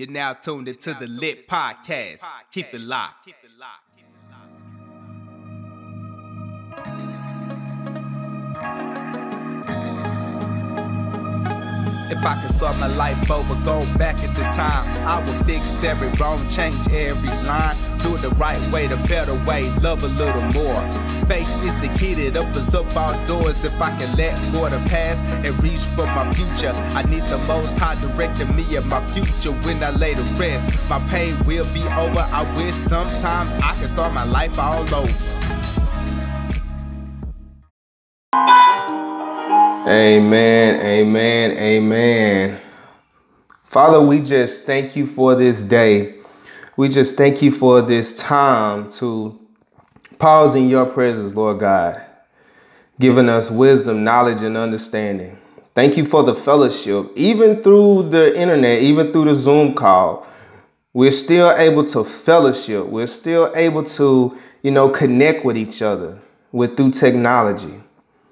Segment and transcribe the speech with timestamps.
[0.00, 2.26] You're now tuned into the Lit Podcast.
[2.50, 3.28] Keep it locked.
[12.10, 16.08] If I could start my life over, go back into time, I would fix every
[16.18, 20.42] wrong, change every line, do it the right way, the better way, love a little
[20.50, 20.82] more.
[21.30, 23.64] Faith is the key that opens up all doors.
[23.64, 27.24] If I can let go of the past and reach for my future, I need
[27.26, 30.66] the most high directing me in my future when I lay to rest.
[30.90, 32.26] My pain will be over.
[32.34, 35.49] I wish sometimes I could start my life all over.
[39.90, 42.60] Amen, amen, amen.
[43.64, 46.14] Father, we just thank you for this day.
[46.76, 49.36] We just thank you for this time to
[50.20, 52.00] pause in your presence, Lord God,
[53.00, 55.36] giving us wisdom, knowledge, and understanding.
[55.74, 57.10] Thank you for the fellowship.
[57.16, 60.24] Even through the internet, even through the Zoom call,
[60.92, 62.86] we're still able to fellowship.
[62.86, 67.80] We're still able to, you know, connect with each other with through technology.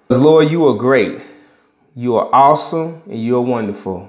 [0.09, 1.21] Lord, you are great.
[1.99, 4.09] You are awesome and you are wonderful.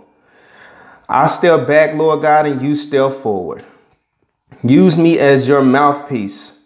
[1.09, 3.65] I step back, Lord God, and you step forward.
[4.61, 6.59] Use me as your mouthpiece.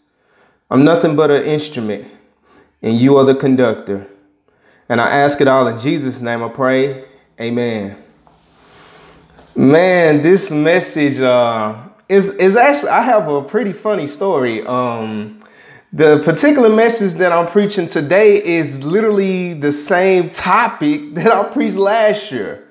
[0.70, 2.12] I'm nothing but an instrument,
[2.82, 4.06] and you are the conductor.
[4.90, 7.06] And I ask it all in Jesus' name, I pray.
[7.40, 8.04] Amen.
[9.56, 14.66] Man, this message uh, is, is actually, I have a pretty funny story.
[14.66, 15.40] Um,
[15.96, 21.76] the particular message that I'm preaching today is literally the same topic that I preached
[21.76, 22.68] last year.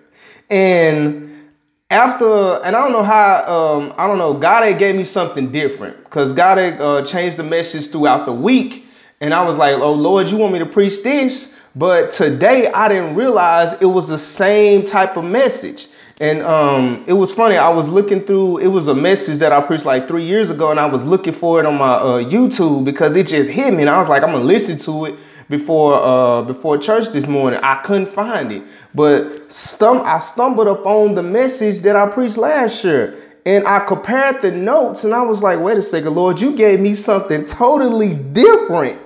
[0.51, 1.51] And
[1.89, 5.53] after, and I don't know how, um, I don't know, God had gave me something
[5.53, 8.87] different because God had uh, changed the message throughout the week.
[9.21, 11.57] And I was like, oh Lord, you want me to preach this?
[11.77, 15.87] But today I didn't realize it was the same type of message.
[16.23, 17.57] And um, it was funny.
[17.57, 18.59] I was looking through.
[18.59, 21.33] It was a message that I preached like three years ago, and I was looking
[21.33, 23.81] for it on my uh, YouTube because it just hit me.
[23.81, 25.19] And I was like, I'm gonna listen to it
[25.51, 27.59] before uh, before church this morning.
[27.61, 28.63] I couldn't find it,
[28.95, 33.17] but stum- I stumbled upon the message that I preached last year.
[33.45, 36.79] And I compared the notes, and I was like, "Wait a second, Lord, you gave
[36.79, 39.02] me something totally different."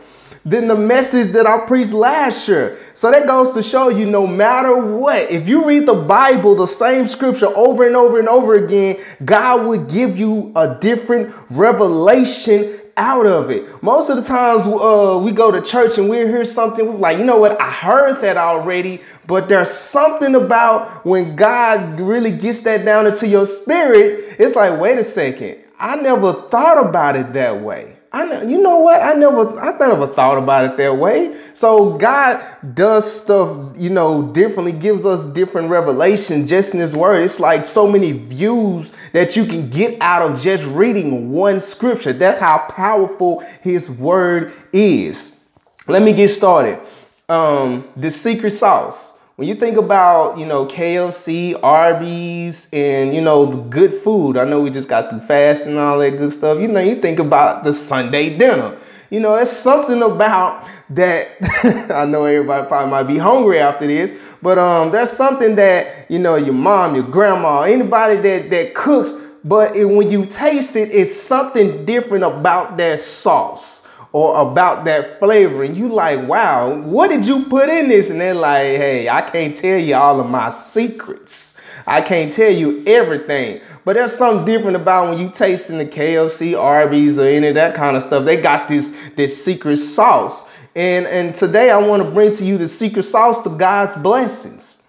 [0.46, 2.78] Than the message that I preached last year.
[2.94, 6.68] So that goes to show you no matter what, if you read the Bible, the
[6.68, 12.80] same scripture over and over and over again, God would give you a different revelation
[12.96, 13.82] out of it.
[13.82, 17.24] Most of the times uh, we go to church and we hear something like, you
[17.24, 22.84] know what, I heard that already, but there's something about when God really gets that
[22.84, 27.60] down into your spirit, it's like, wait a second, I never thought about it that
[27.60, 27.95] way.
[28.12, 29.02] I you know what?
[29.02, 31.36] I never I never thought about it that way.
[31.54, 32.44] So God
[32.74, 37.22] does stuff, you know, differently, gives us different revelation just in his word.
[37.22, 42.12] It's like so many views that you can get out of just reading one scripture.
[42.12, 45.44] That's how powerful his word is.
[45.88, 46.80] Let me get started.
[47.28, 53.44] Um, the secret sauce when you think about, you know, KFC, Arby's, and, you know,
[53.44, 56.58] the good food, I know we just got through fast and all that good stuff.
[56.58, 58.78] You know, you think about the Sunday dinner.
[59.10, 61.28] You know, it's something about that.
[61.94, 66.18] I know everybody probably might be hungry after this, but um, there's something that, you
[66.18, 69.12] know, your mom, your grandma, anybody that, that cooks,
[69.44, 73.85] but it, when you taste it, it's something different about that sauce
[74.16, 78.08] or about that flavor and you like, wow, what did you put in this?
[78.08, 81.58] And they're like, hey, I can't tell you all of my secrets.
[81.86, 83.60] I can't tell you everything.
[83.84, 87.74] But there's something different about when you tasting the KFC, Arby's, or any of that
[87.74, 88.24] kind of stuff.
[88.24, 90.44] They got this, this secret sauce.
[90.74, 94.82] And, and today I want to bring to you the secret sauce to God's blessings.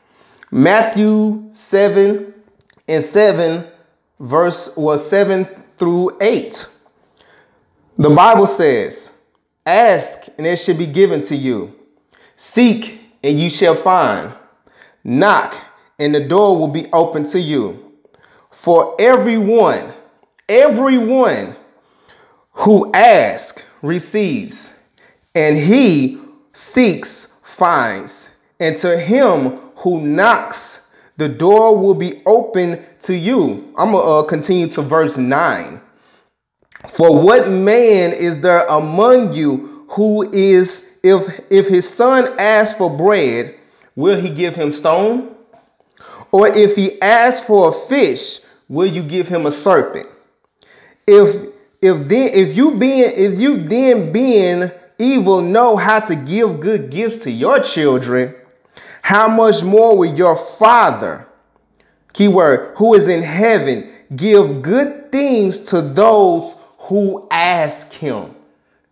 [0.50, 2.34] Matthew 7
[2.88, 3.68] and 7,
[4.22, 5.44] verse was 7
[5.76, 6.66] through 8.
[7.98, 9.12] The Bible says,
[9.68, 11.76] Ask, and it shall be given to you.
[12.38, 14.32] Seek, and you shall find.
[15.04, 15.58] Knock,
[16.00, 17.92] and the door will be open to you.
[18.50, 19.92] For everyone,
[20.48, 21.58] everyone
[22.54, 24.74] who asks receives,
[25.36, 26.18] and he
[26.54, 28.30] seeks finds.
[28.62, 30.88] And to him who knocks,
[31.18, 33.74] the door will be open to you.
[33.76, 35.82] I'm going to uh, continue to verse 9.
[36.90, 42.96] For what man is there among you who is, if, if his son asks for
[42.96, 43.56] bread,
[43.96, 45.36] will he give him stone?
[46.32, 50.08] Or if he asks for a fish, will you give him a serpent?
[51.08, 56.60] If if then if you being if you then being evil know how to give
[56.60, 58.36] good gifts to your children,
[59.02, 61.28] how much more will your father,
[62.14, 66.56] keyword, who is in heaven, give good things to those
[66.88, 68.36] who ask him.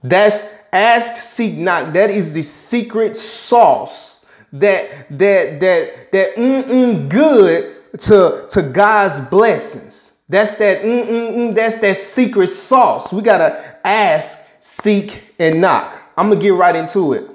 [0.03, 1.94] That's ask, seek, knock.
[1.94, 10.13] That is the secret sauce that that that that mm-mm good to to God's blessings.
[10.27, 13.12] That's that mm-mm-mm, that's that secret sauce.
[13.12, 16.01] We gotta ask, seek, and knock.
[16.18, 17.30] I'm gonna get right into it.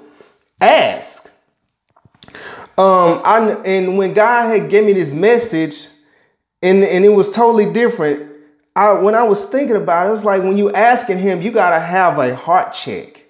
[0.59, 1.31] Ask.
[2.77, 5.87] Um, I and when God had gave me this message,
[6.61, 8.30] and and it was totally different.
[8.75, 11.79] I when I was thinking about it, it's like when you asking Him, you gotta
[11.79, 13.23] have a heart check.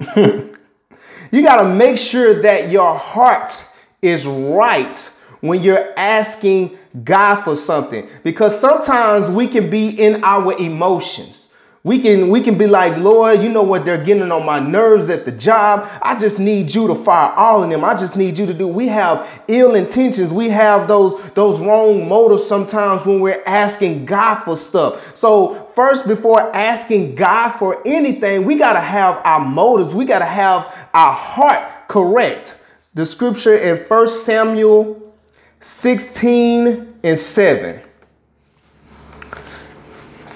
[0.16, 3.64] you gotta make sure that your heart
[4.00, 5.10] is right
[5.40, 11.41] when you're asking God for something, because sometimes we can be in our emotions.
[11.84, 13.84] We can we can be like, Lord, you know what?
[13.84, 15.90] They're getting on my nerves at the job.
[16.00, 17.82] I just need you to fire all of them.
[17.82, 18.68] I just need you to do.
[18.68, 20.32] We have ill intentions.
[20.32, 25.16] We have those those wrong motives sometimes when we're asking God for stuff.
[25.16, 29.92] So first, before asking God for anything, we gotta have our motives.
[29.92, 32.58] We gotta have our heart correct.
[32.94, 35.12] The scripture in 1 Samuel
[35.60, 37.80] 16 and 7.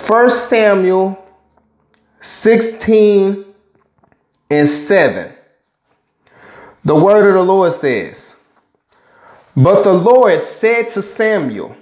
[0.08, 1.25] 1 Samuel
[2.20, 3.44] 16
[4.50, 5.32] and 7.
[6.84, 8.36] The word of the Lord says,
[9.56, 11.76] But the Lord said to Samuel,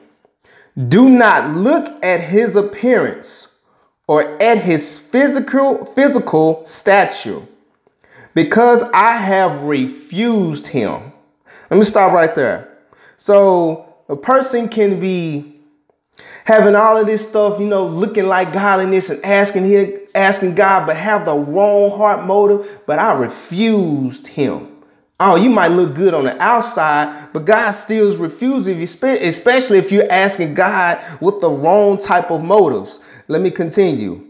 [0.89, 3.49] Do not look at his appearance
[4.07, 7.43] or at his physical physical stature,
[8.35, 11.13] because I have refused him.
[11.71, 12.79] Let me stop right there.
[13.17, 15.61] So a person can be
[16.45, 20.87] having all of this stuff, you know, looking like godliness and asking him, asking God,
[20.87, 22.81] but have the wrong heart motive.
[22.87, 24.71] But I refused him.
[25.21, 29.93] Oh, you might look good on the outside, but God still refuses you, especially if
[29.93, 33.01] you're asking God with the wrong type of motives.
[33.29, 34.27] Let me continue.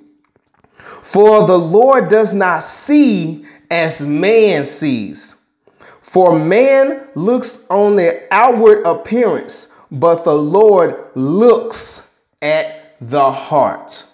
[1.03, 5.35] For the Lord does not see as man sees.
[6.01, 14.05] For man looks on the outward appearance, but the Lord looks at the heart.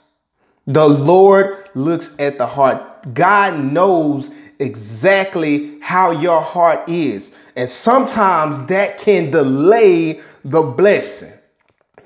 [0.67, 3.15] The Lord looks at the heart.
[3.15, 7.33] God knows exactly how your heart is.
[7.57, 11.33] And sometimes that can delay the blessing.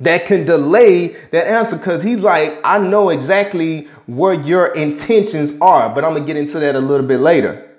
[0.01, 5.89] That can delay that answer because he's like, I know exactly where your intentions are,
[5.95, 7.79] but I'm going to get into that a little bit later.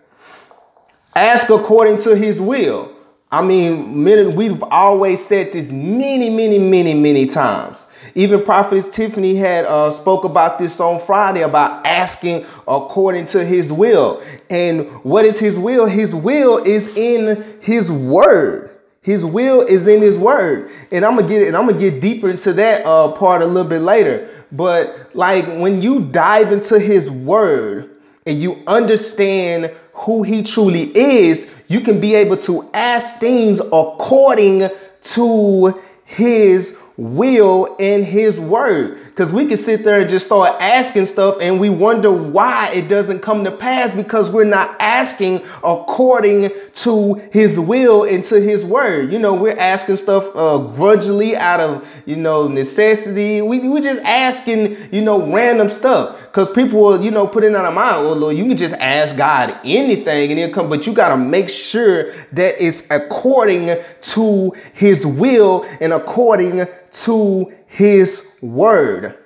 [1.15, 2.94] Ask according to his will.
[3.35, 7.85] I mean, we've always said this many, many, many, many times.
[8.15, 13.73] Even Prophetess Tiffany had uh, spoke about this on Friday about asking according to his
[13.73, 14.23] will.
[14.49, 15.85] And what is his will?
[15.85, 18.79] His will is in his word.
[19.01, 20.71] His will is in his word.
[20.93, 23.45] And I'm gonna get it, and I'm gonna get deeper into that uh, part a
[23.45, 24.29] little bit later.
[24.53, 27.94] But like when you dive into his word
[28.25, 34.69] and you understand who he truly is, you can be able to ask things according
[35.01, 39.00] to his will in his word.
[39.06, 42.88] Because we can sit there and just start asking stuff and we wonder why it
[42.88, 48.63] doesn't come to pass because we're not asking according to his will and to his
[48.63, 49.12] word.
[49.12, 53.41] You know, we're asking stuff uh, grudgingly out of, you know, necessity.
[53.41, 56.19] We, we're just asking, you know, random stuff.
[56.22, 58.75] Because people will, you know, put it on their mind, well, Lord, you can just
[58.75, 63.77] ask God anything and it'll come, but you got to make sure that it's according
[64.01, 66.67] to his will and according
[67.03, 69.17] to his word.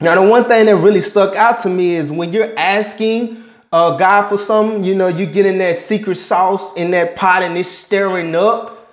[0.00, 3.96] Now, the one thing that really stuck out to me is when you're asking uh,
[3.96, 7.56] God for something, you know, you get in that secret sauce in that pot and
[7.56, 8.92] it's stirring up.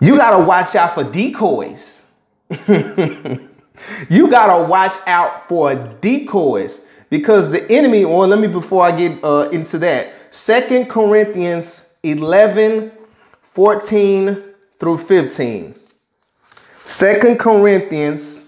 [0.00, 2.02] You got to watch out for decoys.
[2.68, 8.92] you got to watch out for decoys because the enemy, or let me before I
[8.96, 12.92] get uh, into that, Second Corinthians 11,
[13.40, 14.42] 14
[14.78, 15.74] through 15.
[16.84, 18.42] Second Corinthians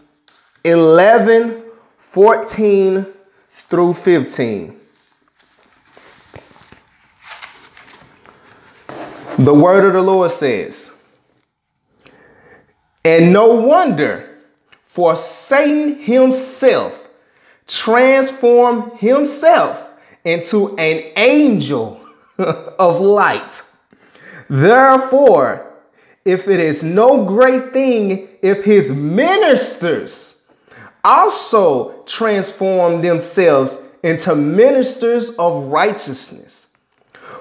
[0.63, 1.63] 11,
[1.99, 3.07] 14
[3.69, 4.81] through 15.
[9.39, 10.93] The word of the Lord says,
[13.05, 14.39] And no wonder,
[14.87, 17.09] for Satan himself
[17.67, 19.91] transformed himself
[20.25, 22.01] into an angel
[22.39, 23.63] of light.
[24.49, 25.76] Therefore,
[26.27, 30.43] if it is no great thing if his ministers
[31.05, 36.67] also transform themselves into ministers of righteousness.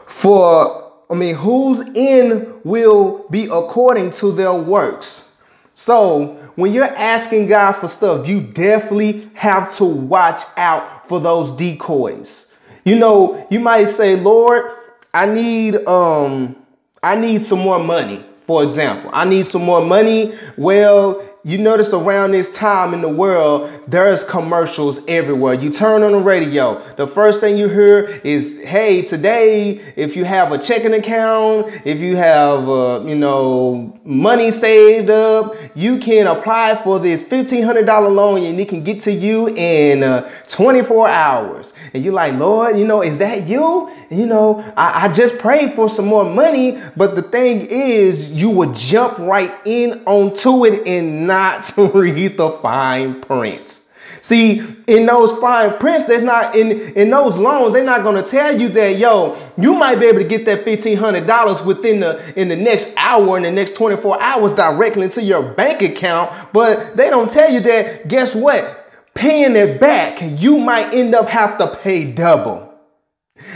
[0.07, 5.31] For, I mean, whose end will be according to their works.
[5.73, 11.51] So when you're asking God for stuff, you definitely have to watch out for those
[11.51, 12.45] decoys.
[12.83, 14.71] You know, you might say, Lord,
[15.13, 16.55] I need um
[17.01, 18.25] I need some more money.
[18.45, 20.37] For example, I need some more money.
[20.55, 25.53] Well, you notice around this time in the world, there's commercials everywhere.
[25.53, 30.25] You turn on the radio, the first thing you hear is, hey, today, if you
[30.25, 36.25] have a checking account, if you have, uh, you know, money saved up, you can
[36.25, 41.73] apply for this $1,500 loan and it can get to you in uh, 24 hours.
[41.93, 43.91] And you're like, Lord, you know, is that you?
[44.09, 48.51] you know, I, I, just prayed for some more money, but the thing is, you
[48.51, 51.34] would jump right in onto it and not
[51.77, 53.79] read the fine print.
[54.21, 58.59] See, in those fine prints, there's not in in those loans, they're not gonna tell
[58.59, 62.33] you that, yo, you might be able to get that fifteen hundred dollars within the
[62.39, 66.31] in the next hour, in the next 24 hours directly into your bank account.
[66.53, 68.91] But they don't tell you that, guess what?
[69.13, 72.73] Paying it back, you might end up have to pay double.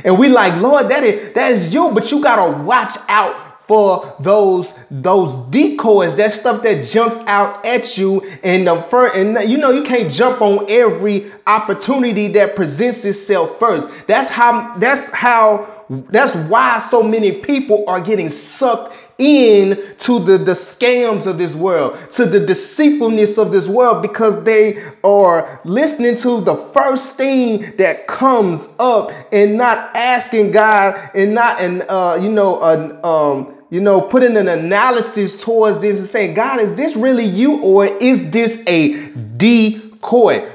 [0.04, 4.16] And we like, Lord, that is that is you, but you gotta watch out for
[4.20, 8.28] those those decoys, that stuff that jumps out at you.
[8.42, 13.60] And the first, and you know, you can't jump on every opportunity that presents itself
[13.60, 13.88] first.
[14.08, 20.38] That's how that's how that's why so many people are getting sucked in to the,
[20.38, 26.16] the scams of this world, to the deceitfulness of this world, because they are listening
[26.16, 32.18] to the first thing that comes up and not asking God and not, and, uh,
[32.20, 36.74] you know, uh, um, you know, putting an analysis towards this and saying, God, is
[36.74, 39.90] this really you or is this a decoy?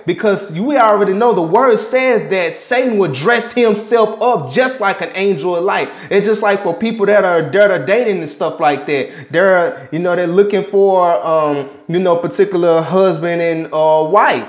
[0.07, 5.03] because we already know the word says that Satan would dress himself up just like
[5.03, 5.91] an angel of light.
[6.11, 9.29] It's just like for people that are that are dating and stuff like that.
[9.31, 14.49] They're you know they're looking for um you know particular husband and uh, wife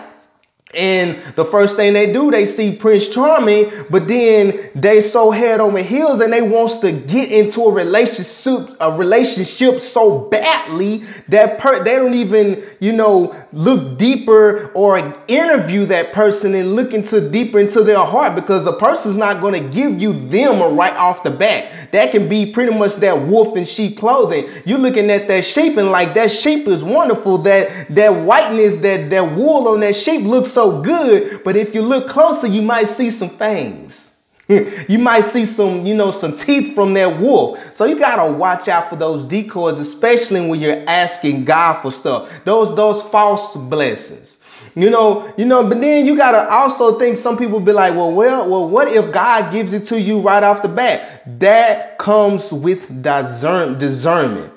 [0.74, 5.62] and the first thing they do, they see Prince Charming, but then they so head
[5.62, 11.60] over heels and they wants to get into a relationship, a relationship so badly that
[11.60, 17.30] per- they don't even, you know, look deeper or interview that person and look into
[17.30, 21.24] deeper into their heart because the person's not going to give you them right off
[21.24, 21.92] the bat.
[21.92, 24.50] That can be pretty much that wolf in sheep clothing.
[24.66, 27.38] You're looking at that sheep and like that sheep is wonderful.
[27.40, 31.44] That that whiteness, that that wool on that sheep looks so good.
[31.44, 34.16] But if you look closer, you might see some fangs.
[34.48, 37.60] you might see some, you know, some teeth from that wolf.
[37.74, 42.30] So you gotta watch out for those decoys, especially when you're asking God for stuff.
[42.44, 44.38] Those those false blessings.
[44.76, 48.12] You know, you know, but then you gotta also think some people be like, well,
[48.12, 51.24] well, well, what if God gives it to you right off the bat?
[51.40, 54.54] That comes with discern discernment.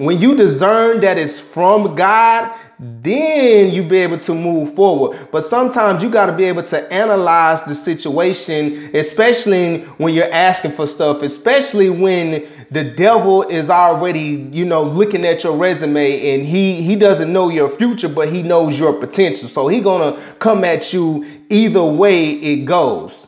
[0.00, 5.28] When you discern that it's from God, then you be able to move forward.
[5.30, 10.70] But sometimes you got to be able to analyze the situation, especially when you're asking
[10.70, 16.46] for stuff, especially when the devil is already, you know, looking at your resume and
[16.46, 19.50] he he doesn't know your future, but he knows your potential.
[19.50, 23.26] So he going to come at you either way it goes.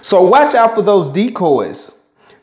[0.00, 1.92] So watch out for those decoys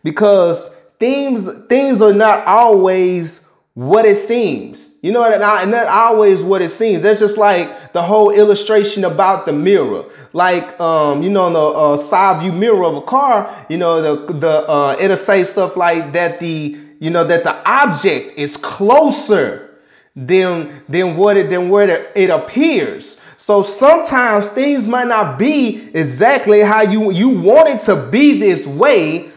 [0.03, 3.41] because things things are not always
[3.73, 4.85] what it seems.
[5.01, 7.01] You know, and, I, that always what it seems.
[7.01, 10.05] That's just like the whole illustration about the mirror.
[10.31, 13.99] Like, um, you know, in the uh, side view mirror of a car, you know,
[14.01, 16.39] the the uh, it'll say stuff like that.
[16.39, 19.79] The you know that the object is closer
[20.15, 23.17] than than what it than where it appears.
[23.37, 28.67] So sometimes things might not be exactly how you you want it to be this
[28.67, 29.31] way,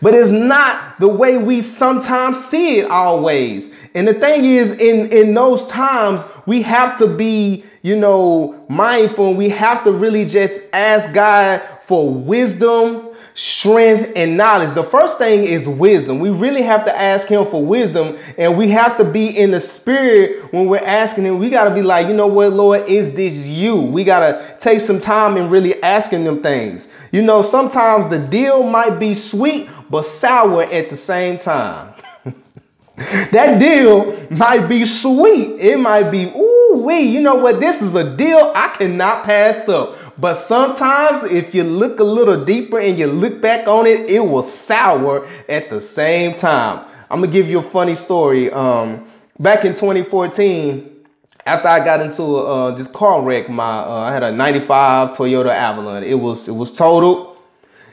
[0.00, 3.70] but it's not the way we sometimes see it always.
[3.94, 9.28] And the thing is, in, in those times, we have to be, you know, mindful
[9.28, 14.74] and we have to really just ask God for wisdom, strength, and knowledge.
[14.74, 16.20] The first thing is wisdom.
[16.20, 19.60] We really have to ask Him for wisdom, and we have to be in the
[19.60, 21.38] spirit when we're asking Him.
[21.38, 23.76] We got to be like, you know what, Lord, is this you?
[23.76, 26.88] We got to take some time and really asking them things.
[27.10, 31.94] You know, sometimes the deal might be sweet, but sour at the same time.
[32.96, 35.58] that deal might be sweet.
[35.60, 37.60] It might be, ooh, wee, you know what?
[37.60, 39.96] This is a deal I cannot pass up.
[40.18, 44.20] But sometimes if you look a little deeper and you look back on it, it
[44.20, 46.86] will sour at the same time.
[47.10, 48.50] I'm gonna give you a funny story.
[48.50, 49.06] Um,
[49.38, 50.88] back in 2014,
[51.44, 55.50] after I got into uh, this car wreck, my uh, I had a 95 Toyota
[55.50, 56.04] Avalon.
[56.04, 57.38] It was it was totaled,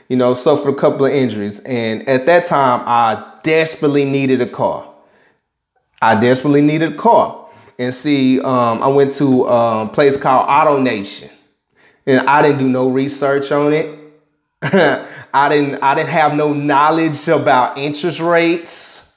[0.08, 4.46] you know, suffered a couple of injuries, and at that time I desperately needed a
[4.46, 4.88] car.
[6.02, 7.48] I desperately needed a car.
[7.78, 11.30] And see, um, I went to a place called AutoNation.
[12.06, 13.98] And I didn't do no research on it.
[14.62, 19.12] I didn't I didn't have no knowledge about interest rates.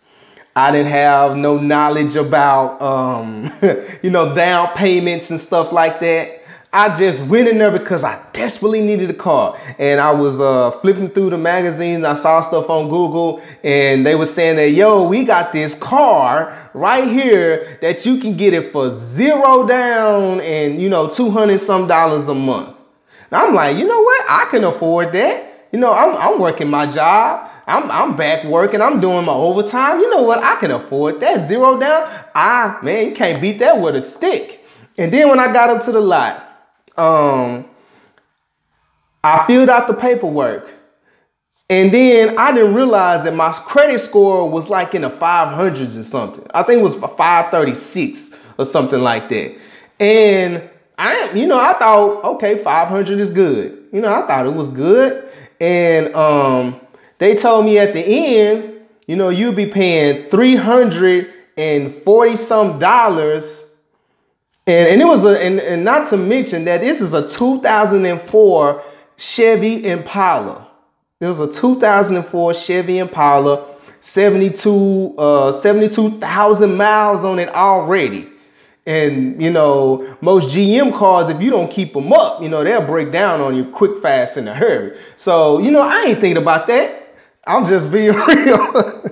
[0.55, 3.51] I didn't have no knowledge about um,
[4.03, 6.43] you know down payments and stuff like that.
[6.75, 9.59] I just went in there because I desperately needed a car.
[9.77, 12.03] And I was uh, flipping through the magazines.
[12.03, 16.71] I saw stuff on Google and they were saying that, yo, we got this car
[16.73, 21.87] right here that you can get it for zero down and, you know, 200 some
[21.87, 22.72] dollars a month.
[23.35, 24.25] I'm like, you know what?
[24.29, 25.67] I can afford that.
[25.71, 27.49] You know, I'm, I'm working my job.
[27.65, 28.81] I'm, I'm back working.
[28.81, 29.99] I'm doing my overtime.
[29.99, 30.39] You know what?
[30.39, 31.47] I can afford that.
[31.47, 32.09] Zero down.
[32.35, 34.63] I, man, you can't beat that with a stick.
[34.97, 36.45] And then when I got up to the lot,
[36.97, 37.65] um,
[39.23, 40.71] I filled out the paperwork.
[41.69, 46.03] And then I didn't realize that my credit score was like in the 500s or
[46.03, 46.45] something.
[46.53, 49.57] I think it was 536 or something like that.
[49.99, 53.87] And I, you know, I thought, okay, 500 is good.
[53.91, 55.29] You know, I thought it was good.
[55.59, 56.79] And um,
[57.17, 63.63] they told me at the end, you know, you'd be paying 340 some dollars
[64.65, 68.83] and, and it was a, and, and not to mention that this is a 2004
[69.17, 70.67] Chevy Impala.
[71.19, 78.29] It was a 2004 Chevy Impala, 72, uh, 72,000 miles on it already.
[78.85, 82.85] And, you know, most GM cars, if you don't keep them up, you know, they'll
[82.85, 84.97] break down on you quick, fast, in a hurry.
[85.15, 87.15] So, you know, I ain't thinking about that.
[87.45, 89.11] I'm just being real.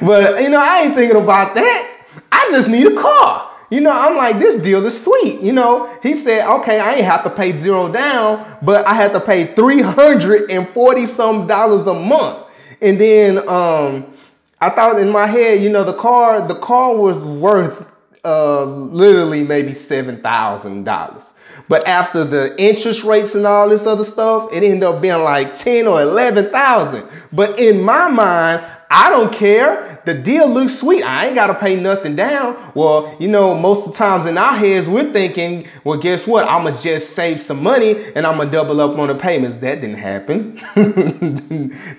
[0.00, 1.94] but, you know, I ain't thinking about that.
[2.32, 3.50] I just need a car.
[3.70, 5.42] You know, I'm like, this deal is sweet.
[5.42, 9.12] You know, he said, okay, I ain't have to pay zero down, but I had
[9.12, 12.46] to pay 340 some dollars a month.
[12.80, 14.14] And then um,
[14.58, 17.86] I thought in my head, you know, the car, the car was worth
[18.24, 21.32] uh, literally maybe $7,000.
[21.68, 25.54] But after the interest rates and all this other stuff, it ended up being like
[25.54, 27.06] 10 or 11,000.
[27.32, 30.00] But in my mind, I don't care.
[30.06, 31.02] The deal looks sweet.
[31.02, 32.72] I ain't got to pay nothing down.
[32.74, 36.48] Well, you know, most of the times in our heads, we're thinking, well, guess what?
[36.48, 39.14] I'm going to just save some money and I'm going to double up on the
[39.14, 39.56] payments.
[39.56, 40.54] That didn't happen.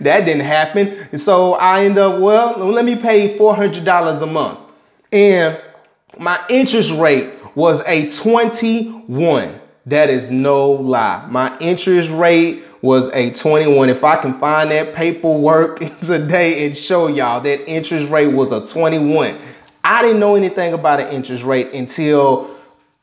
[0.02, 1.16] that didn't happen.
[1.20, 4.60] So I end up, well, let me pay $400 a month.
[5.12, 5.62] And
[6.18, 9.60] my interest rate was a 21.
[9.86, 11.26] That is no lie.
[11.30, 13.90] My interest rate was a 21.
[13.90, 18.66] If I can find that paperwork today and show y'all that interest rate was a
[18.66, 19.38] 21.
[19.84, 22.56] I didn't know anything about an interest rate until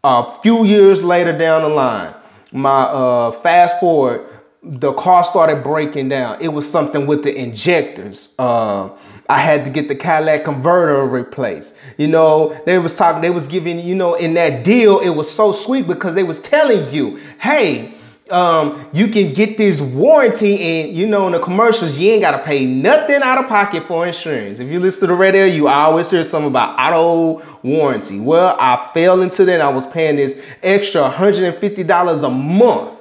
[0.04, 2.14] a few years later down the line.
[2.52, 4.26] My uh, fast forward,
[4.62, 6.40] the car started breaking down.
[6.40, 8.30] It was something with the injectors.
[8.38, 8.90] Uh,
[9.28, 11.74] I had to get the Cadillac converter replaced.
[11.96, 15.30] You know, they was talking, they was giving, you know, in that deal, it was
[15.30, 17.96] so sweet because they was telling you, hey,
[18.30, 22.42] um, you can get this warranty and you know in the commercials you ain't gotta
[22.42, 24.58] pay nothing out of pocket for insurance.
[24.58, 28.18] If you listen to the radio, you always hear something about auto warranty.
[28.18, 29.60] Well, I fell into that.
[29.60, 32.92] I was paying this extra $150 a month.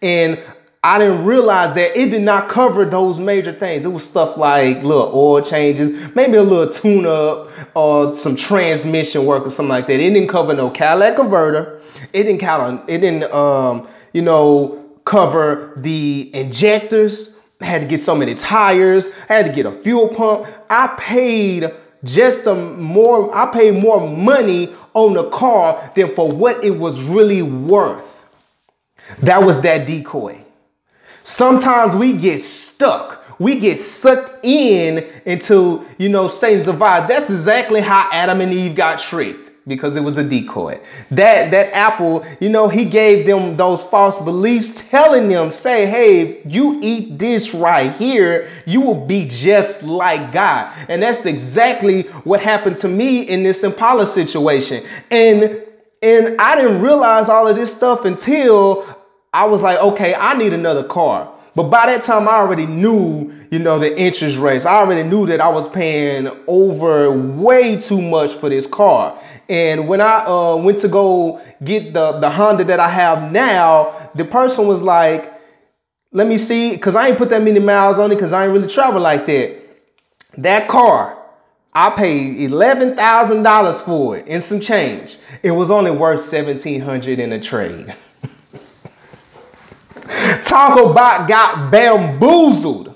[0.00, 0.40] And
[0.84, 3.84] I didn't realize that it did not cover those major things.
[3.84, 9.24] It was stuff like little oil changes, maybe a little tune up or some transmission
[9.24, 9.94] work or something like that.
[9.94, 11.80] It didn't cover no Cadillac converter.
[12.12, 17.34] It didn't count it didn't um you know, cover the injectors.
[17.60, 19.08] I had to get so many tires.
[19.28, 20.46] I had to get a fuel pump.
[20.68, 21.70] I paid
[22.04, 27.00] just a more, I paid more money on the car than for what it was
[27.00, 28.26] really worth.
[29.20, 30.41] That was that decoy.
[31.22, 33.24] Sometimes we get stuck.
[33.38, 37.08] We get sucked in into, you know, Satan's device.
[37.08, 40.80] That's exactly how Adam and Eve got tricked because it was a decoy.
[41.10, 46.42] That that apple, you know, he gave them those false beliefs, telling them, say, hey,
[46.46, 50.72] you eat this right here, you will be just like God.
[50.88, 54.84] And that's exactly what happened to me in this Impala situation.
[55.10, 55.62] And
[56.02, 58.84] and I didn't realize all of this stuff until
[59.32, 61.32] I was like, okay, I need another car.
[61.54, 64.64] But by that time, I already knew, you know, the interest rates.
[64.64, 69.20] I already knew that I was paying over way too much for this car.
[69.48, 74.10] And when I uh, went to go get the, the Honda that I have now,
[74.14, 75.30] the person was like,
[76.10, 78.52] let me see, because I ain't put that many miles on it because I ain't
[78.52, 79.58] really travel like that.
[80.38, 81.18] That car,
[81.74, 85.18] I paid $11,000 for it and some change.
[85.42, 87.94] It was only worth 1700 in a trade.
[90.42, 92.94] Talk about got bamboozled.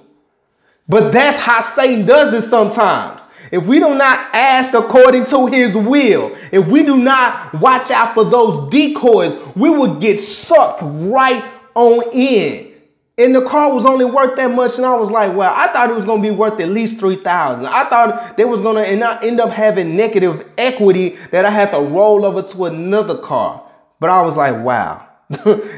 [0.89, 3.23] But that's how Satan does it sometimes.
[3.53, 8.15] if we do not ask according to his will, if we do not watch out
[8.15, 12.73] for those decoys, we will get sucked right on in.
[13.19, 15.89] And the car was only worth that much, and I was like, well, I thought
[15.89, 17.67] it was gonna be worth at least three thousand.
[17.67, 19.03] I thought they was gonna end
[19.41, 23.63] up having negative equity that I had to roll over to another car.
[23.99, 25.06] But I was like, wow,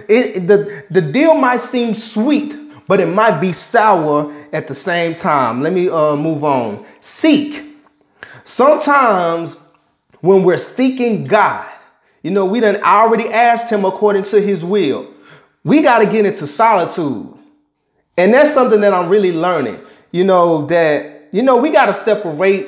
[0.09, 2.55] it, the the deal might seem sweet,
[2.87, 5.63] but it might be sour at the same time.
[5.63, 6.85] Let me uh, move on.
[7.01, 7.65] Seek.
[8.45, 9.61] Sometimes
[10.21, 11.69] when we're seeking God,
[12.23, 15.15] you know, we done already asked Him according to His will
[15.69, 17.35] we got to get into solitude.
[18.17, 19.79] And that's something that I'm really learning.
[20.11, 22.67] You know, that, you know, we got to separate,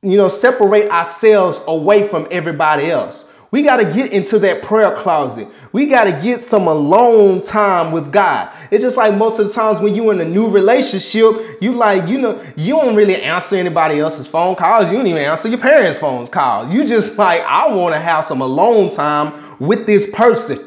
[0.00, 3.26] you know, separate ourselves away from everybody else.
[3.52, 5.46] We got to get into that prayer closet.
[5.72, 8.50] We got to get some alone time with God.
[8.70, 12.08] It's just like most of the times when you're in a new relationship, you like,
[12.08, 14.88] you know, you don't really answer anybody else's phone calls.
[14.88, 16.72] You don't even answer your parents' phones calls.
[16.72, 20.66] You just like, I want to have some alone time with this person.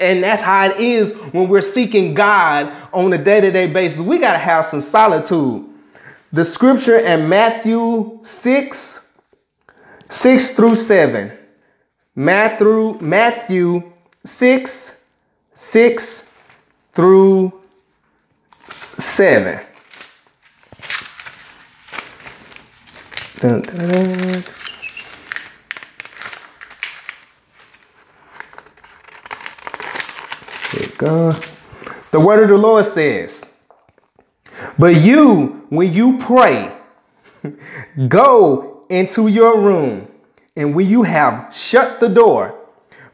[0.00, 4.00] And that's how it is when we're seeking God on a day to day basis.
[4.00, 5.68] We got to have some solitude.
[6.32, 9.12] The scripture in Matthew 6,
[10.08, 11.40] 6 through 7.
[12.14, 13.92] Matthew, Matthew
[14.24, 15.04] 6,
[15.54, 16.34] 6
[16.92, 17.52] through
[18.98, 19.60] 7.
[23.40, 24.44] Dun, dun, dun.
[31.02, 31.44] God.
[32.12, 33.44] The word of the Lord says,
[34.78, 36.72] But you, when you pray,
[38.08, 40.06] go into your room,
[40.56, 42.54] and when you have shut the door,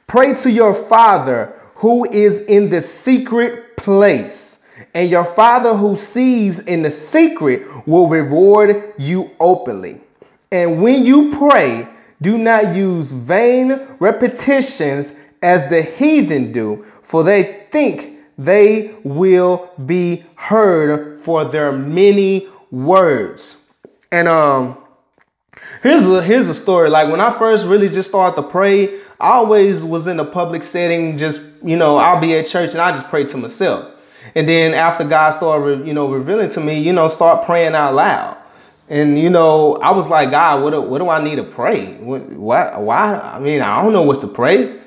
[0.06, 4.58] pray to your Father who is in the secret place.
[4.94, 10.00] And your Father who sees in the secret will reward you openly.
[10.50, 11.88] And when you pray,
[12.20, 20.24] do not use vain repetitions as the heathen do, for they think they will be
[20.34, 23.56] heard for their many words.
[24.10, 24.78] And um
[25.82, 26.90] here's a here's a story.
[26.90, 30.62] Like when I first really just started to pray, I always was in a public
[30.62, 33.94] setting, just you know, I'll be at church and I just pray to myself.
[34.34, 37.94] And then after God started, you know, revealing to me, you know, start praying out
[37.94, 38.36] loud.
[38.88, 41.94] And you know, I was like, God, what do, what do I need to pray?
[41.94, 42.76] What, why?
[42.78, 43.18] Why?
[43.18, 44.80] I mean, I don't know what to pray.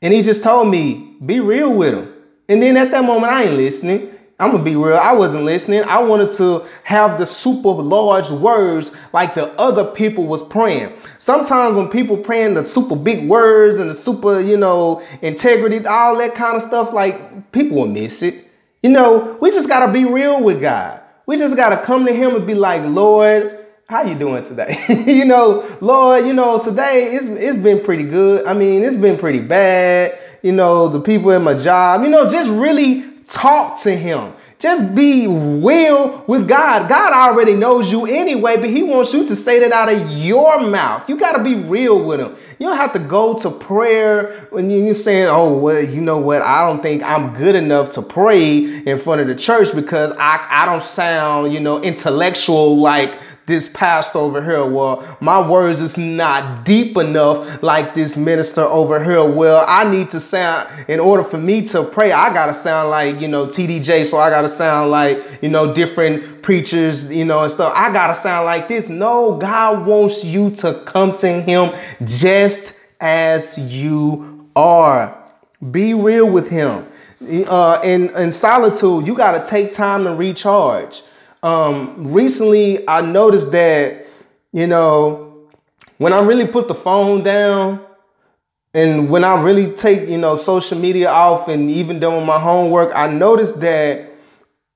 [0.00, 2.14] And He just told me, be real with Him.
[2.48, 4.17] And then at that moment, I ain't listening.
[4.40, 4.96] I'm gonna be real.
[4.96, 5.82] I wasn't listening.
[5.82, 10.92] I wanted to have the super large words like the other people was praying.
[11.18, 16.16] Sometimes when people praying the super big words and the super, you know, integrity, all
[16.18, 18.48] that kind of stuff, like people will miss it.
[18.80, 21.00] You know, we just gotta be real with God.
[21.26, 24.78] We just gotta come to Him and be like, Lord, how you doing today?
[25.06, 28.46] you know, Lord, you know, today it's it's been pretty good.
[28.46, 32.28] I mean, it's been pretty bad you know, the people at my job, you know,
[32.28, 34.34] just really talk to him.
[34.58, 36.88] Just be real with God.
[36.88, 40.60] God already knows you anyway, but He wants you to say that out of your
[40.60, 41.08] mouth.
[41.08, 42.34] You got to be real with Him.
[42.58, 46.42] You don't have to go to prayer when you're saying, oh, well, you know what?
[46.42, 50.44] I don't think I'm good enough to pray in front of the church because I,
[50.50, 53.16] I don't sound, you know, intellectual like
[53.48, 54.64] this pastor over here.
[54.64, 59.24] Well, my words is not deep enough like this minister over here.
[59.24, 62.90] Well, I need to sound, in order for me to pray, I got to sound
[62.90, 64.06] like, you know, TDJ.
[64.06, 67.72] So I got to sound like, you know, different preachers, you know, and stuff.
[67.74, 68.88] I got to sound like this.
[68.88, 75.16] No, God wants you to come to Him just as you are.
[75.70, 76.86] Be real with Him.
[77.48, 81.02] Uh, in, in solitude, you got to take time to recharge
[81.42, 84.06] um, recently I noticed that,
[84.52, 85.48] you know,
[85.98, 87.84] when I really put the phone down
[88.74, 92.92] and when I really take, you know, social media off and even doing my homework,
[92.94, 94.12] I noticed that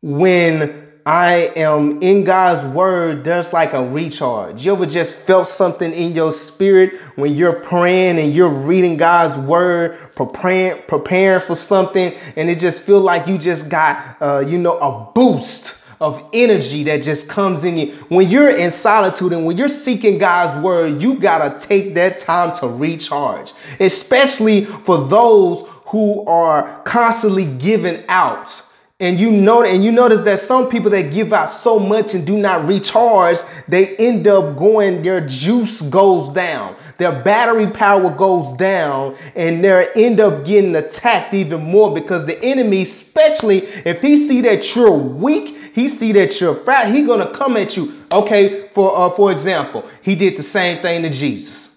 [0.01, 4.65] when I am in God's word, there's like a recharge.
[4.65, 9.37] You ever just felt something in your spirit when you're praying and you're reading God's
[9.37, 14.59] word, preparing, preparing for something, and it just feel like you just got, uh, you
[14.59, 17.93] know, a boost of energy that just comes in you.
[18.09, 22.19] When you're in solitude and when you're seeking God's word, you got to take that
[22.19, 28.63] time to recharge, especially for those who are constantly giving out.
[29.03, 32.25] And you know, and you notice that some people that give out so much and
[32.25, 38.57] do not recharge, they end up going, their juice goes down, their battery power goes
[38.57, 44.17] down, and they end up getting attacked even more because the enemy, especially if he
[44.17, 48.69] see that you're weak, he see that you're fat, he gonna come at you Okay,
[48.69, 51.71] for uh, for example, he did the same thing to Jesus.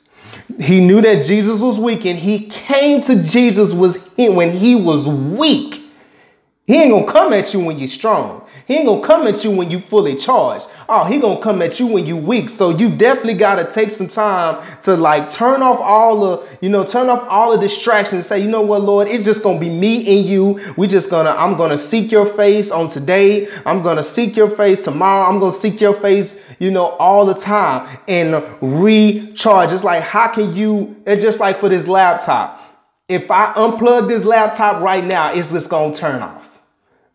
[0.59, 5.07] He knew that Jesus was weak, and he came to Jesus was when he was
[5.07, 5.84] weak.
[6.67, 8.41] He ain't gonna come at you when you're strong.
[8.65, 10.65] He ain't gonna come at you when you fully charged.
[10.89, 12.49] Oh, he gonna come at you when you weak.
[12.49, 16.83] So you definitely gotta take some time to like turn off all the, you know,
[16.83, 19.69] turn off all the distractions and say, you know what, Lord, it's just gonna be
[19.69, 20.73] me and you.
[20.75, 23.47] We just gonna, I'm gonna seek your face on today.
[23.63, 25.29] I'm gonna seek your face tomorrow.
[25.29, 29.71] I'm gonna seek your face, you know, all the time and recharge.
[29.71, 32.59] It's like, how can you, it's just like for this laptop.
[33.07, 36.54] If I unplug this laptop right now, it's just gonna turn off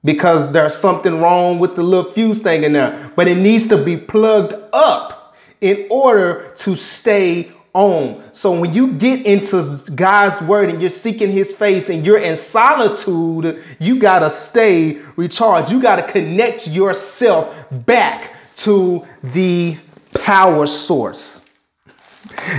[0.05, 3.13] because there's something wrong with the little fuse thing in there.
[3.17, 8.23] But it needs to be plugged up in order to stay on.
[8.33, 12.37] So when you get into God's word and you're seeking his face and you're in
[12.37, 15.71] solitude, you got to stay recharged.
[15.71, 19.77] You got to connect yourself back to the
[20.15, 21.49] power source.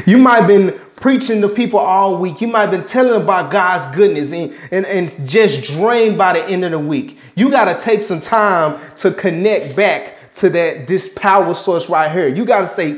[0.06, 2.40] You might have been preaching to people all week.
[2.40, 6.46] You might have been telling about God's goodness and, and, and just drained by the
[6.46, 7.18] end of the week.
[7.36, 12.12] You got to take some time to connect back to that this power source right
[12.12, 12.28] here.
[12.28, 12.92] You got to say,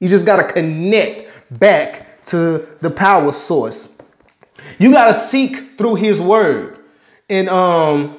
[0.00, 3.88] you just got to connect back to the power source.
[4.78, 6.78] You got to seek through his word.
[7.30, 8.18] And um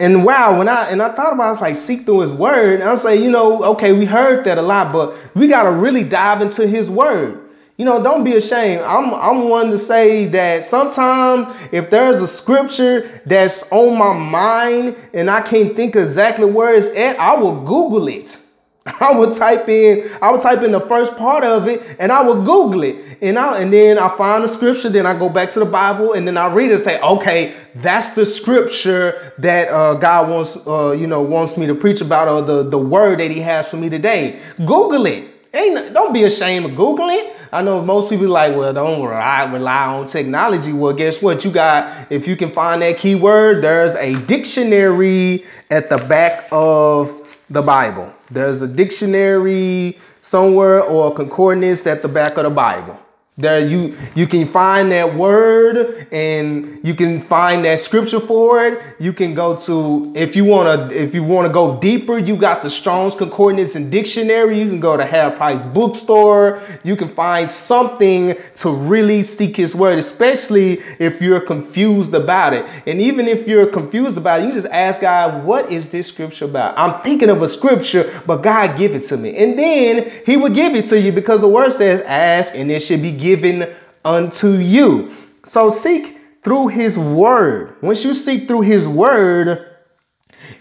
[0.00, 2.32] and wow, when I and I thought about it, I was like seek through his
[2.32, 2.80] word.
[2.80, 5.72] I was like, you know, okay, we heard that a lot, but we got to
[5.72, 7.47] really dive into his word
[7.78, 8.82] you know, don't be ashamed.
[8.82, 14.96] I'm I'm one to say that sometimes if there's a scripture that's on my mind
[15.14, 18.36] and I can't think exactly where it's at, I will Google it.
[19.00, 22.20] I would type in, I would type in the first part of it and I
[22.22, 22.96] would Google it.
[23.22, 26.14] And I and then I find the scripture, then I go back to the Bible
[26.14, 30.56] and then I read it and say, okay, that's the scripture that uh, God wants,
[30.66, 33.68] uh, you know, wants me to preach about or the, the word that he has
[33.68, 34.40] for me today.
[34.56, 35.37] Google it.
[35.58, 37.34] Ain't don't be ashamed of Googling.
[37.50, 40.72] I know most people like, well, don't rely, rely on technology.
[40.72, 41.44] Well, guess what?
[41.44, 47.38] You got, if you can find that keyword, there's a dictionary at the back of
[47.48, 48.12] the Bible.
[48.30, 52.98] There's a dictionary somewhere or a concordance at the back of the Bible.
[53.38, 58.82] There you you can find that word and you can find that scripture for it.
[58.98, 62.34] You can go to if you want to if you want to go deeper, you
[62.34, 64.60] got the Strong's Concordance and Dictionary.
[64.60, 66.60] You can go to Half Price Bookstore.
[66.82, 72.66] You can find something to really seek his word, especially if you're confused about it.
[72.88, 76.46] And even if you're confused about it, you just ask God, "What is this scripture
[76.46, 79.36] about?" I'm thinking of a scripture, but God give it to me.
[79.36, 82.80] And then he will give it to you because the word says, "Ask and it
[82.80, 85.12] should be given." Given unto you.
[85.44, 87.76] So seek through his word.
[87.82, 89.66] Once you seek through his word,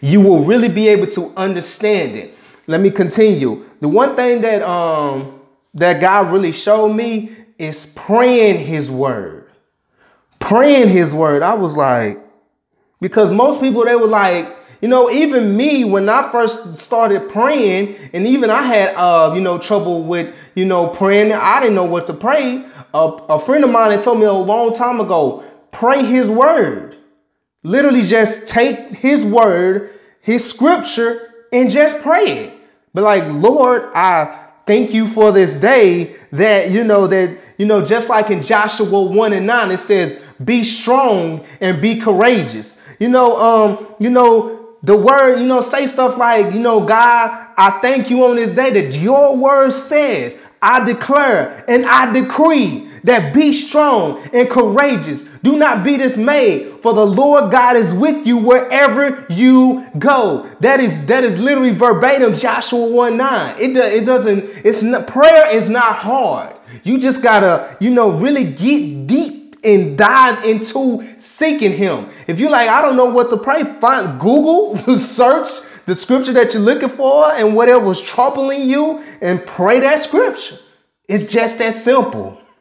[0.02, 2.36] you will really be able to understand it.
[2.68, 3.66] Let me continue.
[3.80, 5.40] The one thing that um
[5.74, 9.50] that God really showed me is praying his word.
[10.40, 11.44] Praying his word.
[11.44, 12.20] I was like,
[13.00, 17.96] because most people they were like, you know, even me, when I first started praying,
[18.14, 21.32] and even I had, uh, you know, trouble with, you know, praying.
[21.32, 22.66] I didn't know what to pray.
[22.94, 26.98] A, a friend of mine had told me a long time ago, pray his word.
[27.64, 32.54] Literally just take his word, his scripture, and just pray it.
[32.94, 37.84] But like, Lord, I thank you for this day that, you know, that, you know,
[37.84, 42.78] just like in Joshua 1 and 9, it says, be strong and be courageous.
[43.00, 47.50] You know, um, you know, the word, you know, say stuff like, you know, God,
[47.58, 52.90] I thank you on this day that your word says, I declare and I decree
[53.04, 55.26] that be strong and courageous.
[55.44, 60.50] Do not be dismayed, for the Lord God is with you wherever you go.
[60.62, 63.56] That is that is literally verbatim Joshua 1 9.
[63.60, 66.56] It, do, it doesn't, it's not prayer is not hard.
[66.84, 72.10] You just gotta, you know, really get deep and dive into seeking him.
[72.26, 75.50] If you're like, I don't know what to pray, find Google, search
[75.86, 80.58] the scripture that you're looking for and whatever's troubling you and pray that scripture.
[81.08, 82.42] It's just that simple.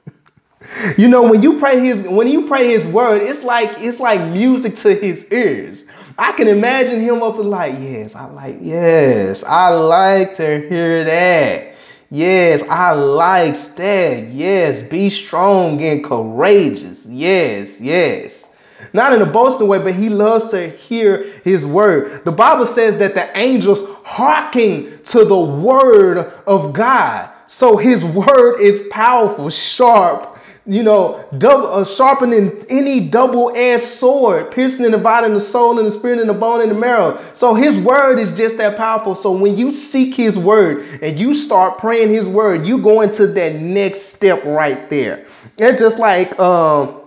[0.98, 4.20] You know, when you pray his when you pray his word, it's like it's like
[4.32, 5.84] music to his ears.
[6.18, 11.04] I can imagine him up and like, yes, I like, yes, I like to hear
[11.04, 11.75] that.
[12.10, 14.28] Yes, I like that.
[14.28, 17.04] Yes, be strong and courageous.
[17.06, 18.50] Yes, yes.
[18.92, 22.24] Not in a boasting way, but he loves to hear his word.
[22.24, 27.30] The Bible says that the angels hearken to the word of God.
[27.46, 30.35] So his word is powerful, sharp
[30.66, 35.92] you know, double, uh, sharpening any double-edged sword, piercing and dividing the soul and the
[35.92, 37.22] spirit and the bone and the marrow.
[37.34, 39.14] So his word is just that powerful.
[39.14, 43.28] So when you seek his word and you start praying his word, you go into
[43.28, 45.26] that next step right there.
[45.56, 47.00] It's just like um,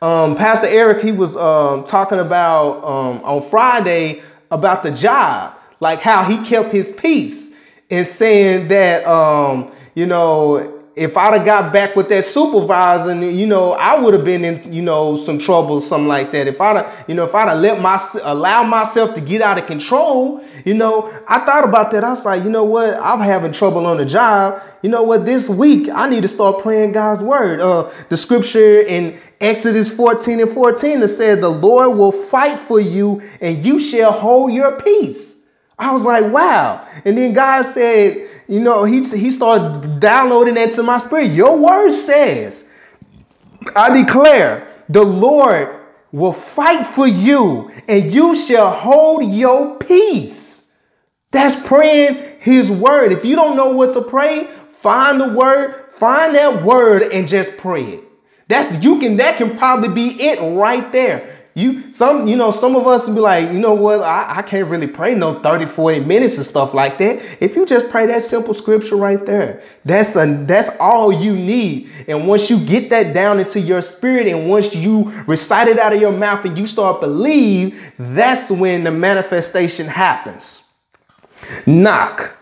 [0.00, 5.98] um, Pastor Eric, he was um, talking about um, on Friday about the job, like
[5.98, 7.56] how he kept his peace
[7.90, 13.22] and saying that, um, you know, if I'd have got back with that supervisor, and
[13.38, 16.48] you know, I would have been in, you know, some trouble, something like that.
[16.48, 19.58] If I'd, have, you know, if I'd have let my allow myself to get out
[19.58, 22.02] of control, you know, I thought about that.
[22.02, 24.60] I was like, you know what, I'm having trouble on the job.
[24.82, 27.60] You know what, this week I need to start praying God's word.
[27.60, 32.80] Uh, the scripture in Exodus 14 and 14 that said, the Lord will fight for
[32.80, 35.36] you and you shall hold your peace.
[35.78, 36.84] I was like, wow.
[37.04, 41.32] And then God said, you know, he, he started downloading that to my spirit.
[41.32, 42.64] Your word says,
[43.76, 45.76] I declare, the Lord
[46.10, 50.70] will fight for you and you shall hold your peace.
[51.30, 53.12] That's praying his word.
[53.12, 57.58] If you don't know what to pray, find the word, find that word and just
[57.58, 58.04] pray it.
[58.48, 61.37] That's you can that can probably be it right there.
[61.58, 64.68] You some, you know, some of us be like, you know what, I, I can't
[64.68, 67.20] really pray no 30, 40 minutes and stuff like that.
[67.42, 71.90] If you just pray that simple scripture right there, that's a that's all you need.
[72.06, 75.92] And once you get that down into your spirit, and once you recite it out
[75.92, 80.62] of your mouth and you start believe, that's when the manifestation happens.
[81.66, 82.36] Knock.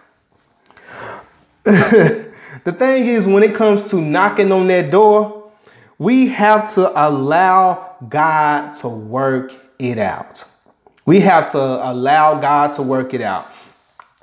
[1.64, 5.50] the thing is, when it comes to knocking on that door,
[5.96, 10.44] we have to allow God to work it out.
[11.04, 13.50] We have to allow God to work it out.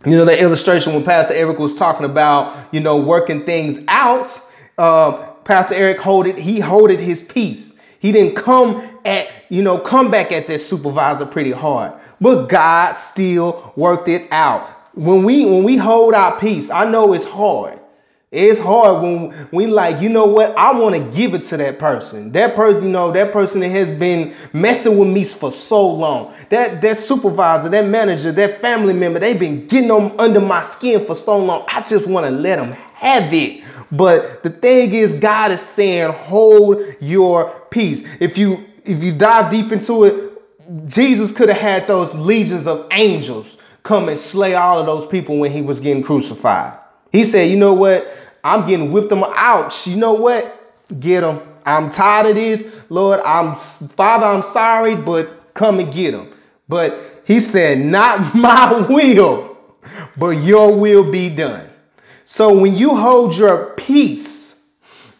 [0.06, 4.38] You know, the illustration when Pastor Eric was talking about, you know, working things out,
[4.78, 7.74] uh, Pastor Eric holded, he holded his peace.
[8.00, 11.94] He didn't come at, you know, come back at this supervisor pretty hard.
[12.20, 14.70] But God still worked it out.
[14.94, 17.80] When we when we hold our peace, I know it's hard.
[18.34, 20.58] It's hard when we like, you know what?
[20.58, 22.32] I want to give it to that person.
[22.32, 26.34] That person, you know, that person that has been messing with me for so long.
[26.50, 31.06] That that supervisor, that manager, that family member, they've been getting them under my skin
[31.06, 31.64] for so long.
[31.68, 33.64] I just want to let them have it.
[33.92, 38.02] But the thing is, God is saying, hold your peace.
[38.20, 42.88] If you if you dive deep into it, Jesus could have had those legions of
[42.92, 46.80] angels come and slay all of those people when he was getting crucified.
[47.12, 48.12] He said, you know what?
[48.44, 49.88] I'm getting whipped them out.
[49.88, 50.60] You know what?
[51.00, 51.42] Get them.
[51.66, 52.70] I'm tired of this.
[52.90, 56.34] Lord, I'm Father, I'm sorry, but come and get them.
[56.68, 59.58] But he said, not my will,
[60.18, 61.70] but your will be done.
[62.26, 64.56] So when you hold your peace,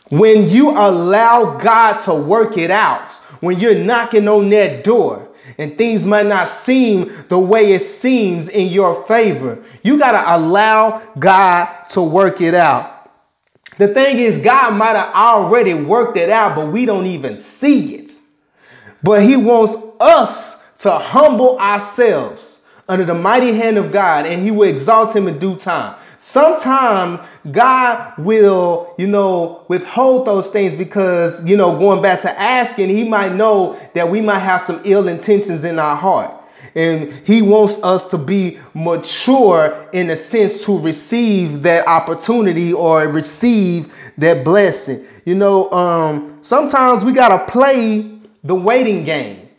[0.10, 5.78] when you allow God to work it out, when you're knocking on that door, and
[5.78, 9.62] things might not seem the way it seems in your favor.
[9.84, 12.93] You got to allow God to work it out.
[13.78, 17.96] The thing is, God might have already worked it out, but we don't even see
[17.96, 18.12] it.
[19.02, 24.52] But He wants us to humble ourselves under the mighty hand of God, and He
[24.52, 26.00] will exalt Him in due time.
[26.20, 27.20] Sometimes
[27.52, 33.08] God will, you know, withhold those things because, you know, going back to asking, He
[33.08, 36.43] might know that we might have some ill intentions in our heart.
[36.76, 43.08] And he wants us to be mature in a sense to receive that opportunity or
[43.08, 45.06] receive that blessing.
[45.26, 49.50] You know, um, sometimes we got to play the waiting game.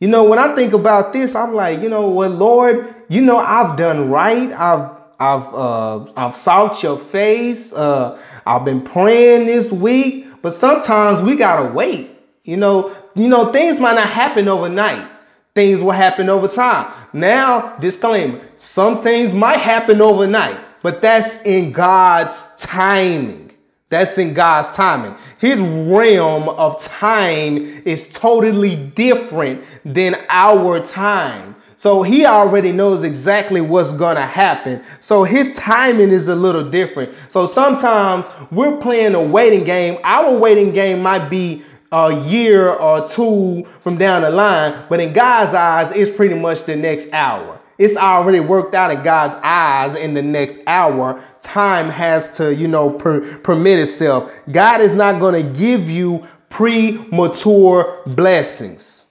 [0.00, 3.38] You know, when I think about this, I'm like, you know what, Lord, you know,
[3.38, 4.52] I've done right.
[4.52, 7.72] I've I've uh, I've sought your face.
[7.72, 12.10] Uh, I've been praying this week, but sometimes we gotta wait.
[12.42, 15.13] You know, you know, things might not happen overnight
[15.54, 16.92] things will happen over time.
[17.12, 23.52] Now, disclaimer some things might happen overnight, but that's in God's timing.
[23.88, 25.14] That's in God's timing.
[25.38, 31.54] His realm of time is totally different than our time.
[31.76, 34.82] So he already knows exactly what's going to happen.
[35.00, 37.14] So his timing is a little different.
[37.28, 39.98] So sometimes we're playing a waiting game.
[40.02, 41.62] Our waiting game might be
[41.94, 46.64] a year or two from down the line, but in God's eyes, it's pretty much
[46.64, 47.60] the next hour.
[47.78, 51.22] It's already worked out in God's eyes in the next hour.
[51.40, 54.32] Time has to, you know, per- permit itself.
[54.50, 59.04] God is not going to give you premature blessings.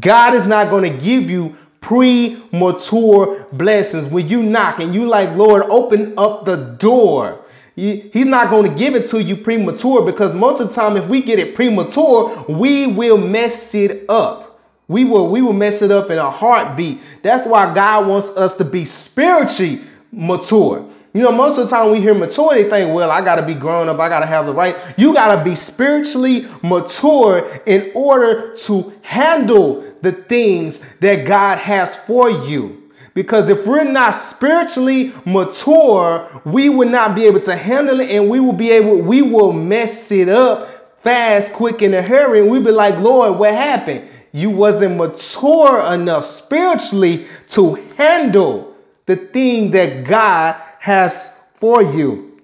[0.00, 4.06] God is not going to give you premature blessings.
[4.06, 7.41] When you knock and you like, Lord, open up the door
[7.74, 11.06] He's not going to give it to you premature because most of the time, if
[11.06, 14.60] we get it premature, we will mess it up.
[14.88, 17.00] We will, we will mess it up in a heartbeat.
[17.22, 20.86] That's why God wants us to be spiritually mature.
[21.14, 23.42] You know, most of the time we hear maturity, they think, well, I got to
[23.42, 23.98] be grown up.
[23.98, 24.76] I got to have the right.
[24.96, 31.96] You got to be spiritually mature in order to handle the things that God has
[31.96, 32.81] for you.
[33.14, 38.30] Because if we're not spiritually mature, we will not be able to handle it and
[38.30, 42.40] we will be able, we will mess it up fast, quick, in a hurry.
[42.40, 44.08] And we'll be like, Lord, what happened?
[44.32, 52.40] You wasn't mature enough spiritually to handle the thing that God has for you.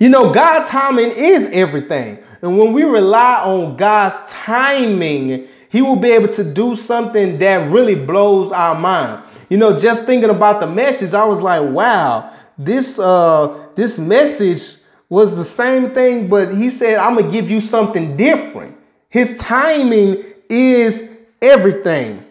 [0.00, 2.18] You know, God's timing is everything.
[2.42, 7.70] And when we rely on God's timing, He will be able to do something that
[7.70, 9.22] really blows our mind.
[9.48, 14.76] You know, just thinking about the message, I was like, wow, this uh this message
[15.08, 18.76] was the same thing, but he said, I'm gonna give you something different.
[19.08, 21.08] His timing is
[21.40, 22.24] everything.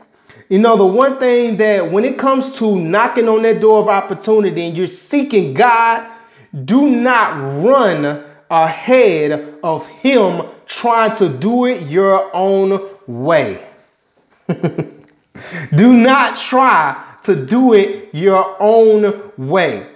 [0.49, 3.88] You know, the one thing that when it comes to knocking on that door of
[3.88, 6.07] opportunity and you're seeking God,
[6.66, 13.66] do not run ahead of Him trying to do it your own way.
[15.76, 19.88] Do not try to do it your own way.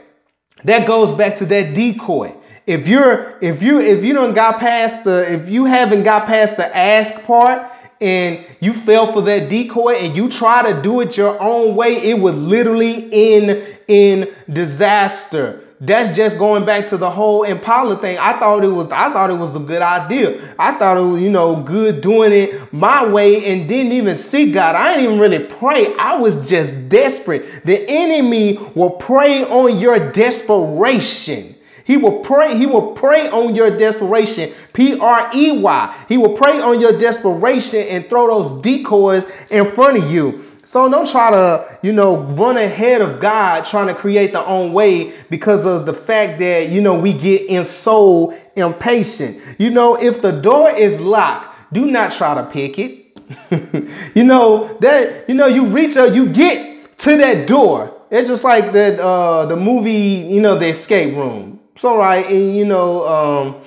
[0.64, 2.36] That goes back to that decoy.
[2.68, 6.58] If you're if you if you don't got past the if you haven't got past
[6.58, 7.72] the ask part
[8.02, 11.96] and you fell for that decoy and you try to do it your own way,
[11.98, 18.18] it would literally end in disaster that's just going back to the whole Impala thing.
[18.18, 20.54] I thought it was I thought it was a good idea.
[20.60, 24.54] I thought it was, you know, good doing it my way and didn't even seek
[24.54, 24.76] God.
[24.76, 25.96] I didn't even really pray.
[25.96, 27.66] I was just desperate.
[27.66, 31.56] The enemy will prey on your desperation.
[31.90, 34.52] He will pray, he will prey on your desperation.
[34.74, 36.06] P-R-E-Y.
[36.08, 40.46] He will prey on your desperation and throw those decoys in front of you.
[40.70, 44.72] So don't try to, you know, run ahead of God trying to create their own
[44.72, 49.42] way because of the fact that, you know, we get in so impatient.
[49.58, 53.18] You know, if the door is locked, do not try to pick it.
[54.16, 57.92] you know, that, you know, you reach out, you get to that door.
[58.12, 61.62] It's just like that, uh, the movie, you know, the escape room.
[61.78, 63.62] So, right, and, you know, um,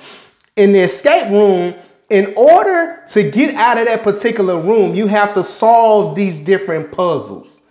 [0.55, 1.75] in the escape room,
[2.13, 6.91] in order to get out of that particular room, you have to solve these different
[6.91, 7.63] puzzles.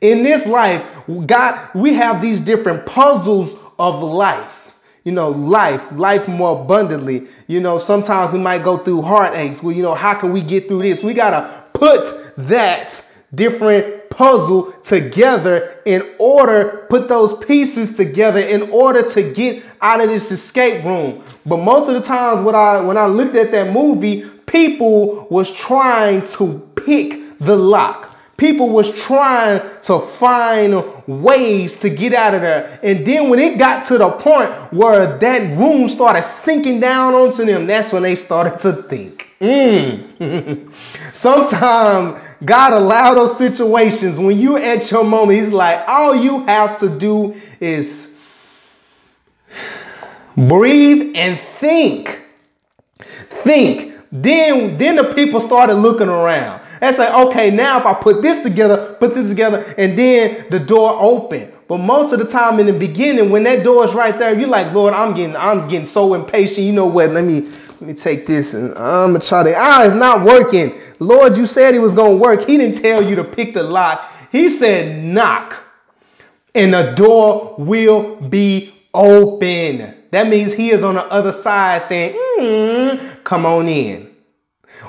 [0.00, 0.82] In this life,
[1.26, 4.72] God, we have these different puzzles of life.
[5.04, 7.26] You know, life, life more abundantly.
[7.46, 9.62] You know, sometimes we might go through heartaches.
[9.62, 11.02] Well, you know, how can we get through this?
[11.04, 12.06] We got to put
[12.38, 20.00] that different puzzle together in order, put those pieces together in order to get out
[20.00, 21.24] of this escape room.
[21.46, 25.50] But most of the times when I when I looked at that movie, people was
[25.50, 28.08] trying to pick the lock.
[28.36, 32.80] People was trying to find ways to get out of there.
[32.82, 37.44] And then when it got to the point where that room started sinking down onto
[37.44, 39.28] them, that's when they started to think.
[39.42, 40.72] Mm.
[41.12, 45.38] Sometimes God allow those situations when you're at your moment.
[45.38, 48.18] He's like, all you have to do is
[50.36, 52.22] breathe and think.
[53.28, 53.94] Think.
[54.10, 56.62] Then, then the people started looking around.
[56.80, 60.58] And say, okay, now if I put this together, put this together, and then the
[60.58, 61.52] door open.
[61.70, 64.48] But most of the time in the beginning, when that door is right there, you're
[64.48, 66.66] like, Lord, I'm getting, I'm getting so impatient.
[66.66, 67.12] You know what?
[67.12, 70.76] Let me let me take this and I'm gonna try to, ah, it's not working.
[70.98, 72.44] Lord, you said it was gonna work.
[72.44, 74.02] He didn't tell you to pick the lock.
[74.32, 75.62] He said knock
[76.56, 79.94] and the door will be open.
[80.10, 84.09] That means he is on the other side saying, mm, come on in.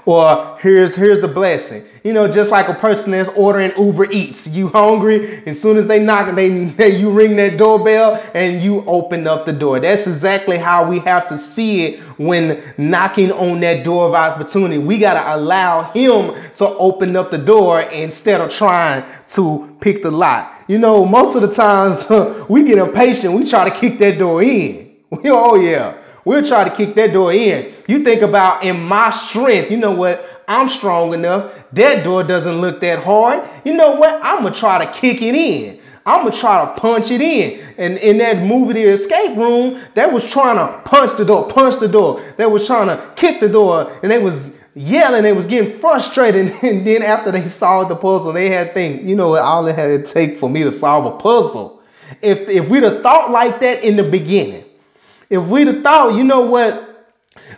[0.06, 1.84] Or here's here's the blessing.
[2.04, 4.47] You know, just like a person that's ordering Uber Eats.
[4.47, 5.43] You hungry?
[5.45, 9.45] As soon as they knock, they, they you ring that doorbell and you open up
[9.45, 9.80] the door.
[9.80, 14.80] That's exactly how we have to see it when knocking on that door of opportunity.
[14.80, 20.12] We gotta allow him to open up the door instead of trying to pick the
[20.12, 20.64] lock.
[20.68, 22.08] You know, most of the times
[22.49, 23.34] we get impatient.
[23.34, 24.95] We try to kick that door in.
[25.26, 26.01] oh yeah.
[26.24, 27.74] We'll try to kick that door in.
[27.88, 30.43] You think about in my strength, you know what?
[30.47, 31.53] I'm strong enough.
[31.72, 33.47] That door doesn't look that hard.
[33.63, 34.19] You know what?
[34.24, 35.80] I'm going to try to kick it in.
[36.05, 37.74] I'm to try to punch it in.
[37.78, 41.80] And in that movie, The Escape Room, they was trying to punch the door, punch
[41.80, 42.24] the door.
[42.38, 45.24] They was trying to kick the door and they was yelling.
[45.24, 46.51] They was getting frustrated.
[46.63, 49.43] And then after they solved the puzzle, they had to think, you know what?
[49.43, 51.82] All it had to take for me to solve a puzzle.
[52.22, 54.65] If, if we'd have thought like that in the beginning,
[55.32, 57.09] if we'd have thought, you know what?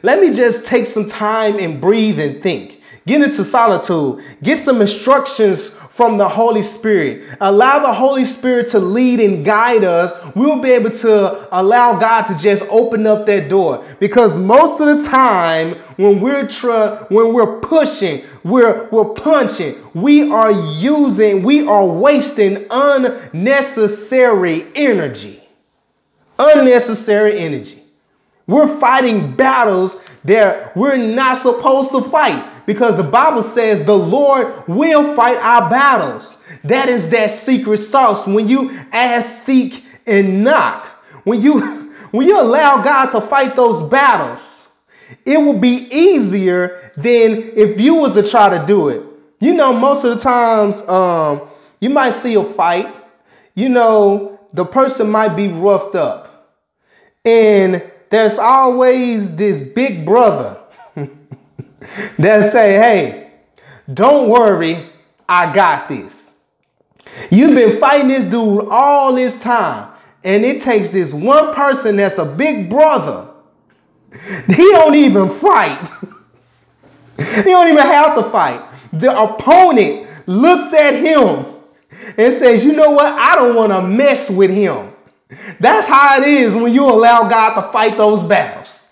[0.03, 2.81] Let me just take some time and breathe and think.
[3.07, 4.23] Get into solitude.
[4.43, 7.35] Get some instructions from the Holy Spirit.
[7.41, 10.13] Allow the Holy Spirit to lead and guide us.
[10.35, 13.83] We'll be able to allow God to just open up that door.
[13.99, 20.31] Because most of the time, when we're tr- when we're pushing, we're we're punching, we
[20.31, 25.42] are using, we are wasting unnecessary energy.
[26.37, 27.83] Unnecessary energy.
[28.45, 34.67] We're fighting battles that we're not supposed to fight because the Bible says the Lord
[34.67, 36.37] will fight our battles.
[36.63, 38.27] That is that secret sauce.
[38.27, 40.87] When you ask, seek, and knock,
[41.23, 41.59] when you
[42.11, 44.67] when you allow God to fight those battles,
[45.25, 49.03] it will be easier than if you was to try to do it.
[49.39, 52.93] You know, most of the times, um, you might see a fight.
[53.55, 56.51] You know, the person might be roughed up,
[57.25, 60.59] and there's always this big brother
[62.17, 63.31] that say, hey,
[63.91, 64.89] don't worry,
[65.27, 66.35] I got this.
[67.29, 69.91] You've been fighting this dude all this time,
[70.23, 73.29] and it takes this one person that's a big brother.
[74.47, 75.81] He don't even fight.
[77.17, 78.63] he don't even have to fight.
[78.93, 81.52] The opponent looks at him
[82.17, 83.07] and says, you know what?
[83.07, 84.91] I don't want to mess with him.
[85.59, 88.82] That's how it is when you allow God to fight those battles.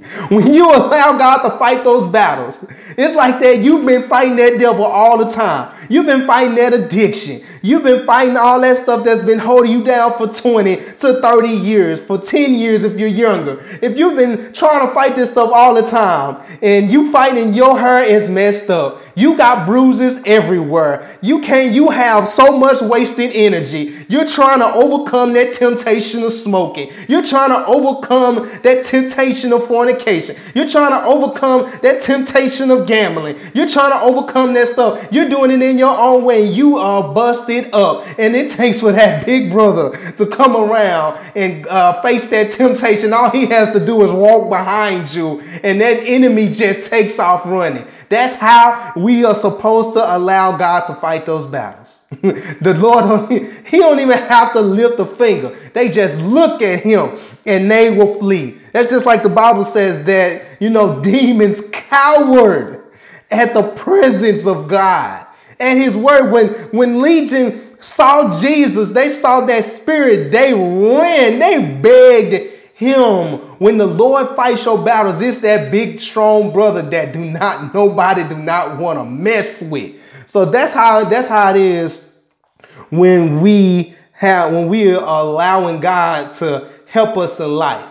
[0.28, 2.64] When you allow God to fight those battles,
[2.96, 5.74] it's like that you've been fighting that devil all the time.
[5.88, 7.42] You've been fighting that addiction.
[7.66, 11.48] You've been fighting all that stuff that's been holding you down for 20 to 30
[11.48, 13.60] years, for 10 years if you're younger.
[13.82, 17.78] If you've been trying to fight this stuff all the time and you fighting your
[17.78, 21.18] hair is messed up, you got bruises everywhere.
[21.22, 23.96] You can't, you have so much wasted energy.
[24.08, 26.92] You're trying to overcome that temptation of smoking.
[27.08, 30.36] You're trying to overcome that temptation of fornication.
[30.54, 33.38] You're trying to overcome that temptation of gambling.
[33.54, 35.06] You're trying to overcome that stuff.
[35.10, 36.46] You're doing it in your own way.
[36.50, 38.06] You are busted up.
[38.18, 43.12] And it takes for that big brother to come around and uh, face that temptation.
[43.12, 47.46] All he has to do is walk behind you, and that enemy just takes off
[47.46, 47.86] running.
[48.08, 52.02] That's how we are supposed to allow God to fight those battles.
[52.10, 53.30] the Lord,
[53.66, 55.56] He don't even have to lift a finger.
[55.74, 58.60] They just look at Him and they will flee.
[58.72, 62.84] That's just like the Bible says that, you know, demons cowered
[63.30, 65.26] at the presence of God.
[65.58, 71.80] And His word, when, when Legion saw Jesus, they saw that spirit, they ran, they
[71.80, 73.38] begged him.
[73.58, 78.22] When the Lord fights your battles, it's that big, strong brother that do not, nobody
[78.22, 79.96] do not want to mess with.
[80.26, 82.06] So that's how that's how it is
[82.90, 87.88] when we have when we are allowing God to help us in life.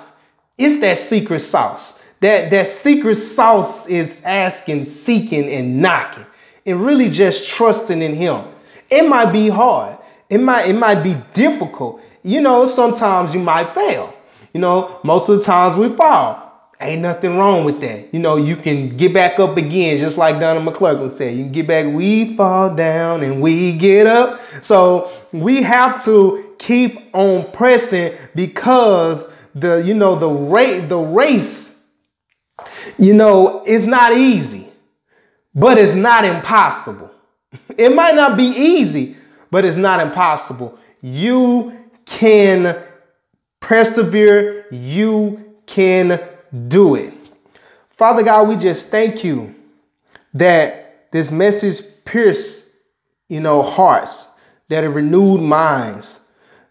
[0.58, 2.00] It's that secret sauce.
[2.20, 6.26] That that secret sauce is asking, seeking, and knocking.
[6.66, 8.46] And really just trusting in him.
[8.90, 9.98] It might be hard.
[10.30, 12.02] It might, it might be difficult.
[12.24, 14.14] You know, sometimes you might fail.
[14.56, 16.72] You know, most of the times we fall.
[16.80, 18.14] Ain't nothing wrong with that.
[18.14, 21.36] You know, you can get back up again, just like Donnie McClurkin said.
[21.36, 24.39] You can get back, we fall down and we get up.
[24.62, 31.78] So we have to keep on pressing because the, you know, the rate, the race,
[32.97, 34.70] you know, is not easy,
[35.53, 37.12] but it's not impossible.
[37.78, 39.18] It might not be easy,
[39.51, 40.80] but it's not impossible.
[41.01, 42.85] You can
[43.66, 46.22] persevere, you can
[46.68, 47.11] do it.
[47.89, 49.55] Father God, we just thank you
[50.36, 52.68] that this message pierced,
[53.28, 54.28] you know, hearts,
[54.70, 56.20] that it renewed minds.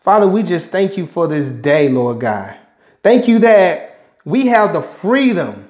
[0.02, 2.56] Father, we just thank you for this day, Lord God.
[3.02, 5.68] Thank you that we have the freedom,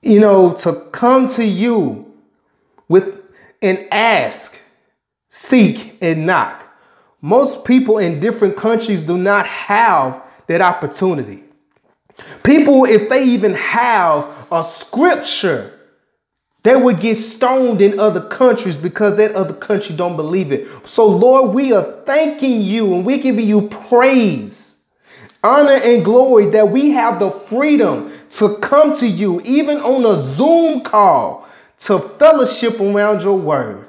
[0.00, 2.14] you know, to come to you
[2.86, 3.20] with
[3.60, 4.60] and ask,
[5.28, 6.63] seek, and knock.
[7.24, 11.42] Most people in different countries do not have that opportunity.
[12.42, 15.72] People, if they even have a scripture,
[16.64, 20.68] they would get stoned in other countries because that other country don't believe it.
[20.86, 24.76] So, Lord, we are thanking you and we're giving you praise,
[25.42, 30.20] honor, and glory that we have the freedom to come to you, even on a
[30.20, 31.48] Zoom call,
[31.78, 33.83] to fellowship around your word.